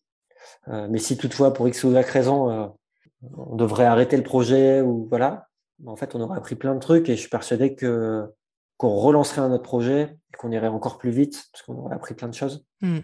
[0.68, 2.68] Euh, mais si toutefois, pour X ou Y raison, euh,
[3.36, 5.48] on devrait arrêter le projet ou voilà,
[5.86, 8.26] en fait, on aura appris plein de trucs et je suis persuadé que
[8.78, 12.16] qu'on relancerait un autre projet et qu'on irait encore plus vite parce qu'on aurait appris
[12.16, 12.66] plein de choses.
[12.82, 13.00] Mmh.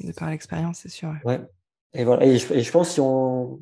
[0.00, 1.14] De par l'expérience, c'est sûr.
[1.24, 1.40] Ouais.
[1.94, 2.26] Et voilà.
[2.26, 3.60] Et je, pense si on,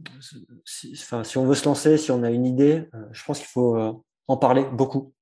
[0.94, 3.46] enfin, si on veut se lancer, si on a une idée, euh, je pense qu'il
[3.46, 5.12] faut en parler beaucoup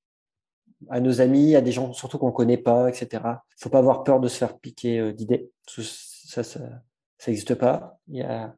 [0.88, 3.22] à nos amis, à des gens surtout qu'on connaît pas, etc.
[3.22, 5.50] Il faut pas avoir peur de se faire piquer d'idées.
[5.68, 6.60] Ça, ça,
[7.22, 8.00] ça n'existe pas.
[8.08, 8.52] Il y a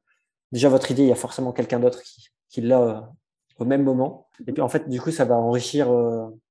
[0.50, 3.12] déjà votre idée, il y a forcément quelqu'un d'autre qui, qui l'a
[3.58, 4.26] au même moment.
[4.46, 5.86] Et puis en fait, du coup, ça va enrichir,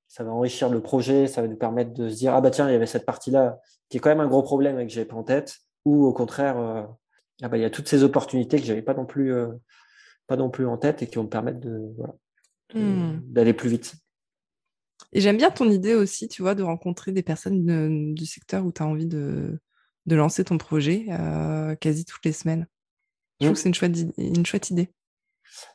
[0.07, 1.25] ça va enrichir le projet.
[1.25, 3.57] Ça va nous permettre de se dire ah bah tiens, il y avait cette partie-là
[3.89, 5.57] qui est quand même un gros problème et que j'avais pas en tête.
[5.85, 6.55] Ou au contraire
[7.41, 9.47] ah bah, il y a toutes ces opportunités que j'avais pas non plus euh,
[10.27, 11.93] pas non plus en tête et qui vont me permettre de
[12.75, 13.21] hmm.
[13.23, 13.95] d'aller plus vite.
[15.13, 18.71] Et j'aime bien ton idée aussi, tu vois, de rencontrer des personnes du secteur où
[18.71, 19.59] tu as envie de,
[20.05, 22.67] de, lancer ton projet euh, quasi toutes les semaines.
[23.39, 23.53] Je trouve hmm.
[23.53, 24.89] que c'est une chouette, une chouette idée.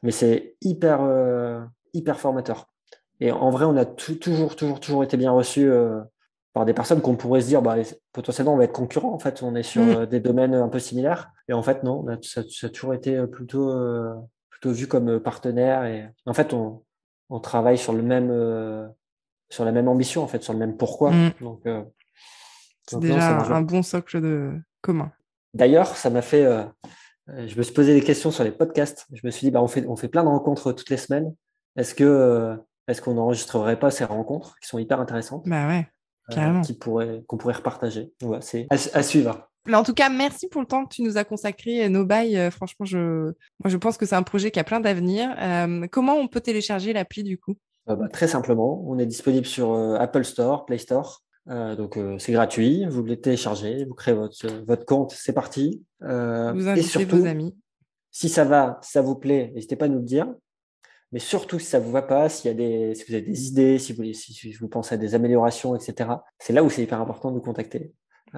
[0.02, 1.60] Mais c'est hyper, euh,
[1.94, 2.68] hyper formateur.
[3.20, 5.70] Et en vrai, on a toujours, toujours, toujours été bien reçus
[6.58, 7.76] par des personnes qu'on pourrait se dire, bah,
[8.12, 9.12] potentiellement, on va être concurrent.
[9.12, 9.90] En fait, on est sur mm.
[9.90, 11.30] euh, des domaines un peu similaires.
[11.48, 14.12] Et en fait, non, ça, a toujours été euh, plutôt, euh,
[14.50, 15.84] plutôt vu comme partenaire.
[15.84, 16.82] Et en fait, on,
[17.30, 18.28] on travaille sur le même,
[19.50, 21.12] sur la même ambition, en fait, sur le même pourquoi.
[21.12, 21.32] Mm.
[21.40, 21.62] Donc,
[22.88, 25.12] c'est déjà un bon socle de commun.
[25.54, 26.44] D'ailleurs, ça m'a fait.
[27.28, 29.06] je me suis posé des questions sur les podcasts.
[29.12, 31.34] Je me suis dit, bah, on fait, on fait plein de rencontres toutes les semaines.
[31.76, 35.86] Est-ce que est-ce qu'on n'enregistrerait pas ces rencontres qui sont hyper intéressantes Bah ouais.
[36.36, 38.12] Euh, qui pourrait, qu'on pourrait repartager?
[38.22, 39.48] Ouais, c'est à, suivre.
[39.66, 42.50] Mais en tout cas, merci pour le temps que tu nous as consacré, No euh,
[42.50, 43.24] franchement, je,
[43.62, 45.34] moi, je pense que c'est un projet qui a plein d'avenir.
[45.38, 47.56] Euh, comment on peut télécharger l'appli du coup?
[47.86, 51.22] Bah, Très simplement, on est disponible sur Apple Store, Play Store.
[51.48, 55.82] Donc c'est gratuit, vous le téléchargez, vous créez votre, votre compte, c'est parti.
[56.00, 57.56] vous invitez et surtout, vos amis.
[58.10, 60.26] Si ça va, si ça vous plaît, n'hésitez pas à nous le dire.
[61.12, 63.48] Mais surtout, si ça vous va pas, s'il y a des, si vous avez des
[63.48, 67.00] idées, si vous, si vous pensez à des améliorations, etc., c'est là où c'est hyper
[67.00, 67.92] important de nous contacter.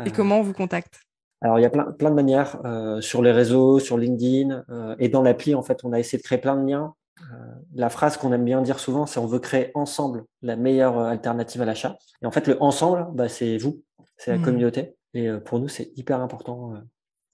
[0.04, 1.00] Et comment on vous contacte?
[1.40, 4.94] Alors, il y a plein, plein de manières euh, sur les réseaux, sur LinkedIn euh,
[4.98, 5.54] et dans l'appli.
[5.54, 6.94] En fait, on a essayé de créer plein de liens.
[7.22, 10.98] Euh, la phrase qu'on aime bien dire souvent, c'est on veut créer ensemble la meilleure
[10.98, 11.98] alternative à l'achat.
[12.22, 13.82] Et en fait, le ensemble, bah, c'est vous,
[14.16, 14.42] c'est la mmh.
[14.42, 14.96] communauté.
[15.14, 16.74] Et pour nous, c'est hyper important.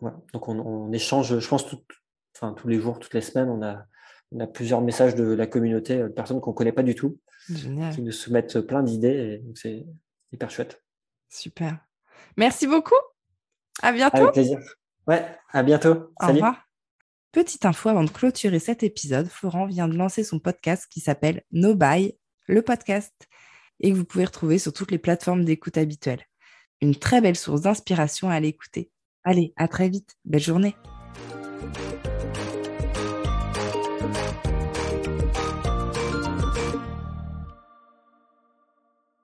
[0.00, 0.18] Voilà.
[0.32, 1.80] Donc, on, on, échange, je pense, tout,
[2.34, 3.86] enfin, tous les jours, toutes les semaines, on a,
[4.32, 7.18] on a plusieurs messages de la communauté, de personnes qu'on ne connaît pas du tout,
[7.46, 9.42] qui nous soumettent plein d'idées.
[9.54, 9.86] C'est
[10.32, 10.82] hyper chouette.
[11.28, 11.78] Super.
[12.36, 12.94] Merci beaucoup.
[13.82, 14.16] À bientôt.
[14.16, 14.58] Avec plaisir.
[15.06, 16.12] Ouais, à bientôt.
[16.20, 16.65] Au revoir.
[17.36, 21.42] Petite info avant de clôturer cet épisode, Florent vient de lancer son podcast qui s'appelle
[21.52, 22.14] No Buy,
[22.46, 23.12] le podcast,
[23.78, 26.24] et que vous pouvez retrouver sur toutes les plateformes d'écoute habituelles.
[26.80, 28.90] Une très belle source d'inspiration à l'écouter.
[29.22, 30.16] Allez, à très vite.
[30.24, 30.74] Belle journée.